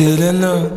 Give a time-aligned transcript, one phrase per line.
[0.00, 0.70] wanted enough.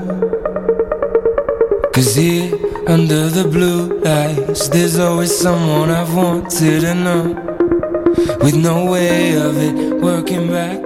[1.94, 2.52] Cause here,
[2.88, 7.38] under the blue lights, there's always someone I've wanted enough.
[8.44, 10.83] With no way of it working back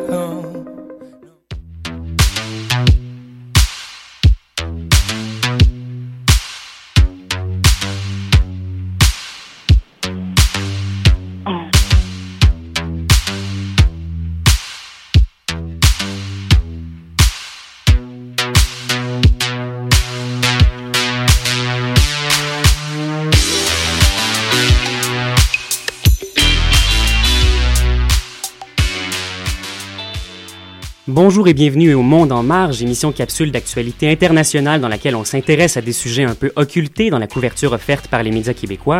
[31.10, 35.78] Bonjour et bienvenue au Monde en marge, émission capsule d'actualité internationale dans laquelle on s'intéresse
[35.78, 39.00] à des sujets un peu occultés dans la couverture offerte par les médias québécois.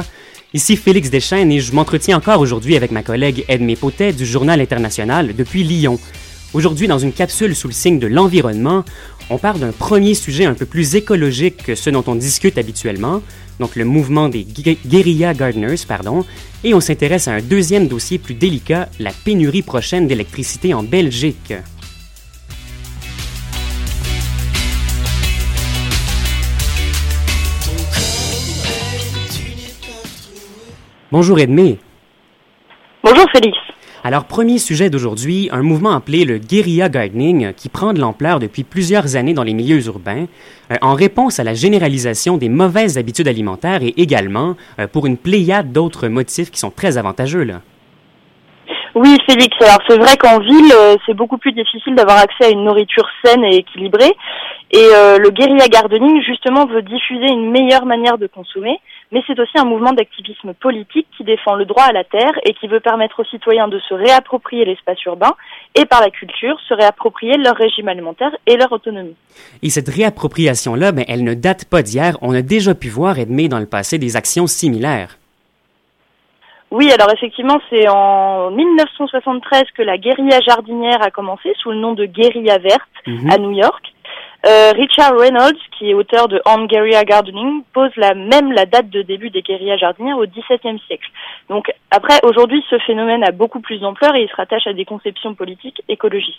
[0.54, 4.62] Ici Félix Deschênes et je m'entretiens encore aujourd'hui avec ma collègue Edmé Potet du Journal
[4.62, 6.00] international depuis Lyon.
[6.54, 8.86] Aujourd'hui, dans une capsule sous le signe de l'environnement,
[9.30, 13.22] on parle d'un premier sujet un peu plus écologique que ce dont on discute habituellement,
[13.60, 16.24] donc le mouvement des guérilla gardeners, pardon,
[16.64, 21.52] et on s'intéresse à un deuxième dossier plus délicat, la pénurie prochaine d'électricité en Belgique.
[31.10, 31.78] Bonjour Edmé.
[33.02, 33.58] Bonjour Félix.
[34.04, 38.66] Alors, premier sujet d'aujourd'hui, un mouvement appelé le guérilla gardening qui prend de l'ampleur depuis
[38.66, 40.26] plusieurs années dans les milieux urbains
[40.70, 45.18] euh, en réponse à la généralisation des mauvaises habitudes alimentaires et également euh, pour une
[45.18, 47.44] pléiade d'autres motifs qui sont très avantageux.
[47.44, 47.62] Là.
[48.94, 49.56] Oui, Félix.
[49.62, 53.08] Alors c'est vrai qu'en ville, euh, c'est beaucoup plus difficile d'avoir accès à une nourriture
[53.24, 54.14] saine et équilibrée.
[54.72, 59.58] Et le guérilla gardening, justement, veut diffuser une meilleure manière de consommer mais c'est aussi
[59.58, 63.22] un mouvement d'activisme politique qui défend le droit à la terre et qui veut permettre
[63.22, 65.34] aux citoyens de se réapproprier l'espace urbain
[65.76, 69.16] et par la culture se réapproprier leur régime alimentaire et leur autonomie.
[69.64, 72.18] Et cette réappropriation-là, ben, elle ne date pas d'hier.
[72.22, 75.18] On a déjà pu voir, Edmé, dans le passé, des actions similaires.
[76.70, 81.94] Oui, alors effectivement, c'est en 1973 que la guérilla jardinière a commencé sous le nom
[81.94, 83.32] de guérilla verte mhm.
[83.32, 83.94] à New York.
[84.48, 89.02] Euh, Richard Reynolds, qui est auteur de On Gardening, pose la même la date de
[89.02, 91.08] début des guérillas jardinières au XVIIe siècle.
[91.50, 94.86] Donc après, aujourd'hui, ce phénomène a beaucoup plus d'ampleur et il se rattache à des
[94.86, 96.38] conceptions politiques écologistes.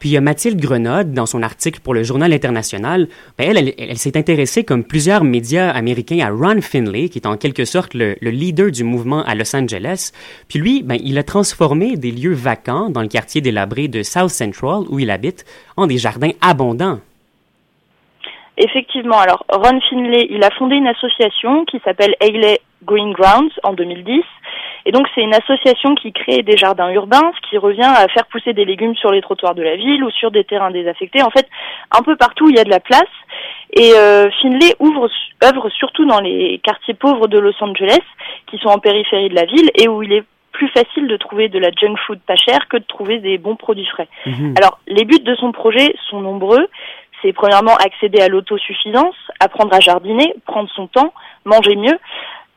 [0.00, 3.08] Puis Mathilde Grenade, dans son article pour le Journal international,
[3.38, 7.64] ben, elle, s'est intéressée, comme plusieurs médias américains, à Ron Finley, qui est en quelque
[7.64, 10.12] sorte le, le leader du mouvement à Los Angeles.
[10.48, 14.28] Puis lui, ben, il a transformé des lieux vacants dans le quartier délabré de South
[14.28, 15.46] Central, où il habite,
[15.78, 16.98] en des jardins abondants.
[18.58, 23.72] Effectivement, alors Ron Finlay, il a fondé une association qui s'appelle Ailey Green Grounds en
[23.74, 24.22] 2010.
[24.86, 28.26] Et donc c'est une association qui crée des jardins urbains, ce qui revient à faire
[28.26, 31.22] pousser des légumes sur les trottoirs de la ville ou sur des terrains désaffectés.
[31.22, 31.46] En fait,
[31.90, 33.02] un peu partout où il y a de la place.
[33.72, 35.10] Et euh, Finlay ouvre,
[35.44, 37.98] œuvre surtout dans les quartiers pauvres de Los Angeles,
[38.46, 40.24] qui sont en périphérie de la ville et où il est
[40.56, 43.56] plus facile de trouver de la junk food pas chère que de trouver des bons
[43.56, 44.08] produits frais.
[44.24, 44.54] Mhm.
[44.56, 46.66] Alors, les buts de son projet sont nombreux
[47.22, 51.12] c'est premièrement accéder à l'autosuffisance, apprendre à jardiner, prendre son temps,
[51.44, 51.98] manger mieux.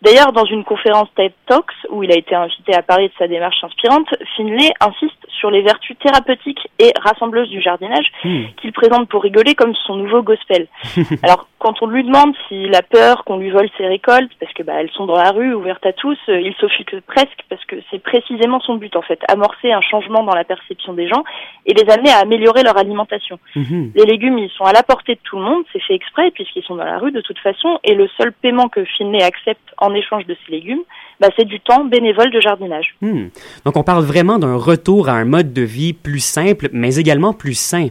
[0.02, 3.28] D'ailleurs, dans une conférence TED Talks où il a été invité à parler de sa
[3.28, 8.46] démarche inspirante, Finlay insiste sur les vertus thérapeutiques et rassembleuses du jardinage hmm.
[8.58, 10.68] qu'il présente pour rigoler comme son nouveau gospel.
[11.24, 14.64] Alors, quand on lui demande s'il a peur qu'on lui vole ses récoltes, parce que
[14.64, 17.76] bah, elles sont dans la rue, ouvertes à tous, euh, il s'offusque presque parce que
[17.92, 21.24] c'est précisément son but en fait, amorcer un changement dans la perception des gens
[21.66, 23.40] et les amener à améliorer leur alimentation.
[23.56, 23.92] Mhm.
[23.96, 26.64] Les légumes, ils sont à la portée de tout le monde, c'est fait exprès puisqu'ils
[26.64, 29.89] sont dans la rue de toute façon, et le seul paiement que Finlay accepte en
[29.94, 30.82] échange de ces légumes,
[31.20, 32.96] bah, c'est du temps bénévole de jardinage.
[33.02, 33.28] Hmm.
[33.66, 37.34] Donc on parle vraiment d'un retour à un mode de vie plus simple, mais également
[37.34, 37.88] plus sain.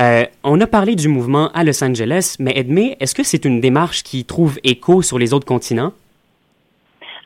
[0.00, 3.60] Euh, on a parlé du mouvement à Los Angeles, mais Edmé, est-ce que c'est une
[3.60, 5.92] démarche qui trouve écho sur les autres continents?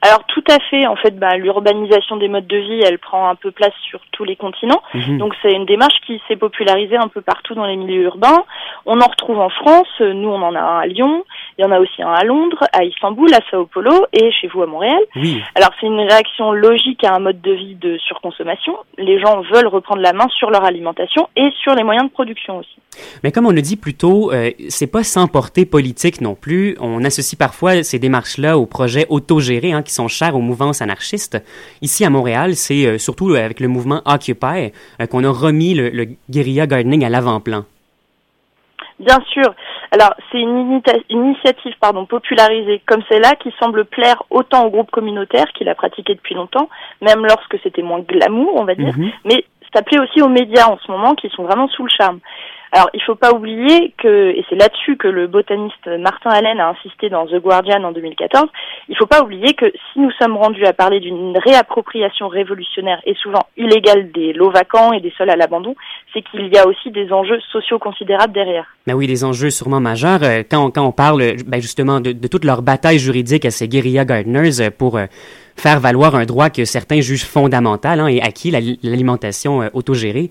[0.05, 3.37] Alors tout à fait, en fait, bah, l'urbanisation des modes de vie, elle prend un
[3.37, 4.83] peu place sur tous les continents.
[4.93, 5.17] Mhm.
[5.17, 8.45] Donc c'est une démarche qui s'est popularisée un peu partout dans les milieux urbains.
[8.85, 11.25] On en retrouve en France, nous on en a un à Lyon,
[11.57, 14.47] il y en a aussi un à Londres, à Istanbul, à Sao Paulo et chez
[14.49, 15.01] vous à Montréal.
[15.17, 15.43] Oui.
[15.55, 18.77] Alors c'est une réaction logique à un mode de vie de surconsommation.
[18.99, 22.59] Les gens veulent reprendre la main sur leur alimentation et sur les moyens de production
[22.59, 22.77] aussi.
[23.23, 26.77] Mais comme on le dit plus tôt, euh, c'est pas sans portée politique non plus.
[26.79, 31.43] On associe parfois ces démarches-là aux projets autogérés hein, qui sont chers aux mouvances anarchistes.
[31.83, 35.75] Ici à Montréal, c'est euh, surtout euh, avec le mouvement Occupy euh, qu'on a remis
[35.75, 37.65] le, le guérilla gardening à l'avant-plan.
[38.99, 39.55] Bien sûr.
[39.91, 45.47] Alors, c'est une, initiative pardon, popularisée comme celle-là qui semble plaire autant au groupe communautaire
[45.55, 46.69] qui l'a pratiqué depuis longtemps,
[47.01, 49.11] même lorsque c'était moins glamour, on va dire, mhm.
[49.25, 52.21] mais ça plaît aussi aux médias en ce moment qui sont vraiment sous le charme.
[52.77, 56.71] Alors, il faut pas oublier que, et c'est là-dessus que le botaniste Martin Allen a
[56.71, 58.47] insisté dans The Guardian en 2014,
[58.89, 63.15] il faut pas oublier que si nous sommes rendus à parler d'une réappropriation révolutionnaire et
[63.15, 65.77] souvent illégale des lots vacants et des sols à l'abandon,
[66.13, 68.67] c'est qu'il y a aussi des enjeux sociaux considérables derrière.
[68.89, 70.25] Ben oui, des enjeux sûrement majeurs.
[70.25, 73.53] Euh, quand, on, quand on parle ben justement de, de toute leur bataille juridique à
[73.53, 75.07] ces guérilla gardeners euh, pour euh,
[75.57, 80.31] faire valoir un droit que certains jugent fondamental hein, et acquis, l'alimentation euh, autogérée.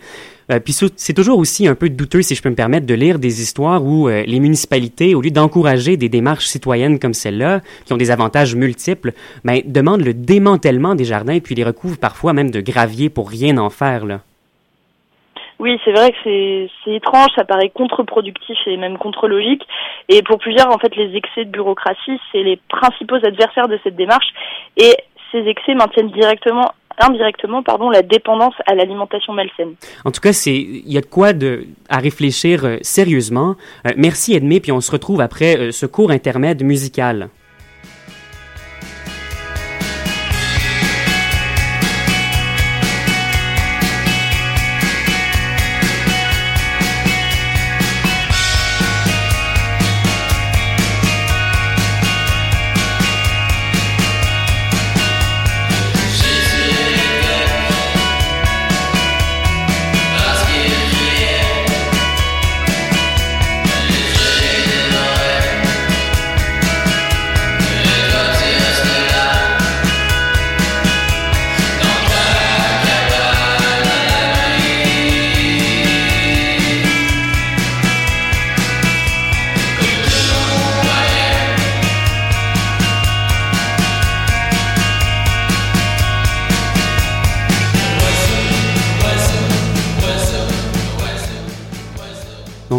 [0.51, 3.19] Euh, puis c'est toujours aussi un peu douteux, si je peux me permettre, de lire
[3.19, 7.93] des histoires où euh, les municipalités, au lieu d'encourager des démarches citoyennes comme celle-là, qui
[7.93, 9.13] ont des avantages multiples,
[9.43, 13.57] ben, demandent le démantèlement des jardins puis les recouvrent parfois même de gravier pour rien
[13.57, 14.05] en faire.
[14.05, 14.19] Là.
[15.59, 19.65] Oui, c'est vrai que c'est étrange, ça paraît contre-productif et même contre-logique.
[20.09, 23.95] Et pour plusieurs, en fait, les excès de bureaucratie, c'est les principaux adversaires de cette
[23.95, 24.27] démarche.
[24.75, 24.93] Et
[25.31, 29.75] ces excès maintiennent directement indirectement pardon la dépendance à l'alimentation malsaine.
[30.05, 33.55] En tout cas, c'est il y a de quoi de à réfléchir euh, sérieusement.
[33.87, 37.29] Euh, merci Edmé, puis on se retrouve après euh, ce cours intermède musical.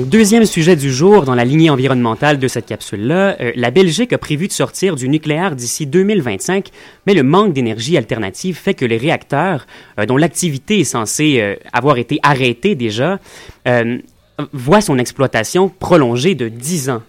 [0.04, 4.18] Deuxième sujet du jour dans la lignée environnementale de cette capsule-là, euh, la Belgique a
[4.18, 6.68] prévu de sortir du nucléaire d'ici 2025,
[7.06, 9.64] mais le manque d'énergie alternative fait que les réacteurs,
[9.98, 13.18] euh, dont l'activité est censée euh, avoir été arrêtée déjà,
[14.52, 17.02] voient son exploitation prolongée de 10 ans.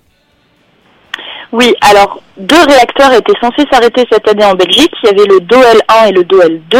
[1.51, 4.93] Oui, alors deux réacteurs étaient censés s'arrêter cette année en Belgique.
[5.03, 6.79] Il y avait le DOEL 1 et le DOEL 2.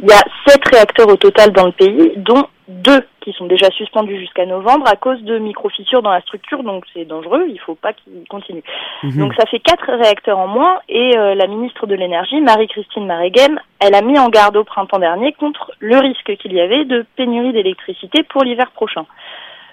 [0.00, 3.68] Il y a sept réacteurs au total dans le pays, dont deux qui sont déjà
[3.72, 7.58] suspendus jusqu'à novembre à cause de micro-fissures dans la structure, donc c'est dangereux, il ne
[7.58, 8.62] faut pas qu'ils continuent.
[9.02, 9.18] Mhm.
[9.18, 13.58] Donc ça fait quatre réacteurs en moins et euh, la ministre de l'énergie, Marie-Christine Maréguem,
[13.80, 17.04] elle a mis en garde au printemps dernier contre le risque qu'il y avait de
[17.16, 19.06] pénurie d'électricité pour l'hiver prochain.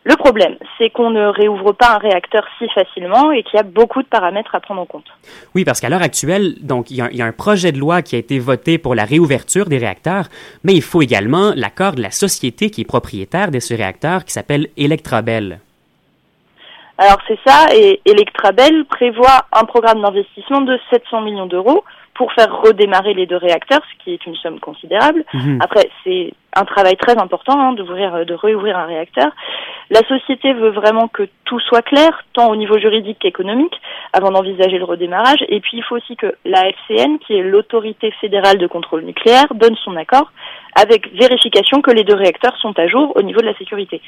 [0.06, 3.64] Le problème, c'est qu'on ne réouvre pas un réacteur si facilement et qu'il y a
[3.64, 5.06] beaucoup de paramètres à prendre en compte.
[5.56, 8.20] Oui, parce qu'à l'heure actuelle, donc il y, a, un projet de loi qui a
[8.20, 10.26] été voté pour la réouverture des réacteurs,
[10.66, 14.34] mais il faut également l'accord de la société qui est propriétaire de ce réacteur, qui
[14.34, 15.60] s'appelle Electrabel.
[16.98, 21.84] Alors c'est ça, et Electrabel prévoit un programme d'investissement de 700 millions d'euros
[22.16, 25.24] pour faire redémarrer les deux réacteurs, ce qui est une somme considérable.
[25.34, 25.60] Mhm.
[25.62, 29.32] Après, c'est un travail très important hein, d'ouvrir, de réouvrir un réacteur.
[29.90, 33.74] La société veut vraiment que tout soit clair, tant au niveau juridique qu'économique,
[34.14, 35.44] avant d'envisager le redémarrage.
[35.50, 39.48] Et puis, il faut aussi que la FCN, qui est l'autorité fédérale de contrôle nucléaire,
[39.56, 40.32] donne son accord
[40.76, 44.02] avec vérification que les deux réacteurs sont à jour au niveau de la sécurité.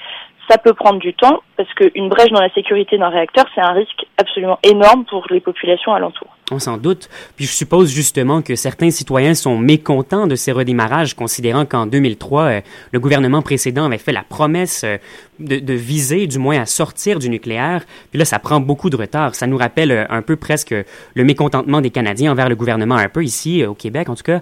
[0.49, 3.71] Ça peut prendre du temps parce qu'une brèche dans la sécurité d'un réacteur, c'est un
[3.71, 6.27] risque absolument énorme pour les populations alentours.
[6.51, 7.09] On s'en doute.
[7.35, 12.43] Puis je suppose justement que certains citoyens sont mécontents de ces redémarrages, considérant qu'en 2003,
[12.43, 12.61] euh,
[12.91, 14.97] le gouvernement précédent avait fait la promesse euh,
[15.39, 17.83] de, viser, du moins, à sortir du nucléaire.
[18.11, 19.33] Puis là, ça prend beaucoup de retard.
[19.33, 20.75] Ça nous rappelle euh, un peu presque
[21.15, 24.41] le mécontentement des Canadiens envers le gouvernement, un peu ici, au Québec en tout cas,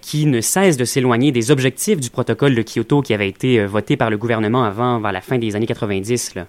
[0.00, 3.96] qui ne cesse de s'éloigner des objectifs du protocole de Kyoto qui avait été voté
[3.96, 6.34] par le gouvernement avant, vers la fin des années 90.
[6.34, 6.44] Là.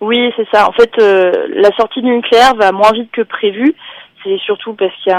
[0.00, 0.68] Oui, c'est ça.
[0.68, 3.74] En fait, euh, la sortie du nucléaire va moins vite que prévu.
[4.24, 5.14] C'est surtout parce qu'il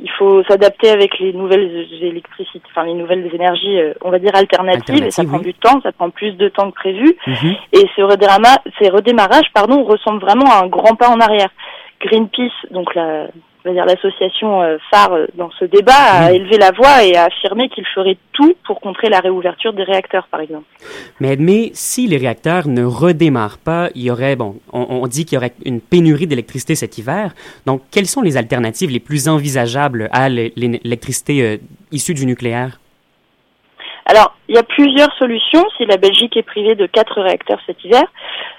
[0.00, 4.34] il faut s'adapter avec les nouvelles électricités, enfin les nouvelles énergies, euh, on va dire
[4.34, 7.16] alternatives, et ça prend du temps, ça prend plus de temps que prévu.
[7.26, 7.54] Mhm.
[7.72, 8.02] Et ces,
[8.80, 11.50] ces redémarrages, pardon, ressemblent vraiment à un grand pas en arrière.
[12.00, 13.28] Greenpeace, donc la,
[13.64, 17.84] l'association euh, phare euh, dans ce débat, a élevé la voix et a affirmé qu'il
[17.94, 20.64] ferait tout pour contrer la réouverture des réacteurs, par exemple.
[21.20, 25.36] Mais, mais si les réacteurs ne redémarrent pas, il y aurait, bon, on, dit qu'il
[25.36, 27.34] y aurait une pénurie d'électricité cet hiver.
[27.66, 31.56] Donc, quelles sont les alternatives les plus envisageables à l'électricité euh,
[31.92, 32.78] issue du nucléaire?
[34.08, 37.84] Alors, il y a plusieurs solutions si la Belgique est privée de quatre réacteurs cet
[37.84, 38.04] hiver.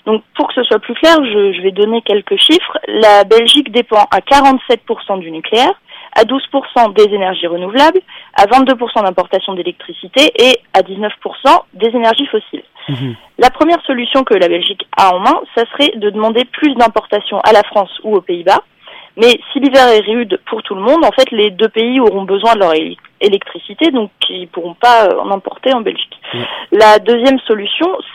[0.05, 2.77] Donc, pour que ce soit plus clair, je, vais donner quelques chiffres.
[2.87, 5.73] La Belgique dépend à 47% du nucléaire,
[6.15, 7.99] à 12% des énergies renouvelables,
[8.35, 11.09] à 22% d'importation d'électricité et à 19%
[11.73, 12.63] des énergies fossiles.
[12.87, 13.15] Mhm.
[13.39, 17.39] La première solution que la Belgique a en main, ça serait de demander plus d'importations
[17.39, 18.61] à la France ou aux Pays-Bas.
[19.17, 22.23] Mais si l'hiver est rude pour tout le monde, en fait, les deux pays auront
[22.23, 22.73] besoin de leur
[23.21, 26.19] électricité, donc ils pourront pas euh, en importer en Belgique.
[26.33, 26.37] Mm.
[26.71, 27.87] La deuxième solution,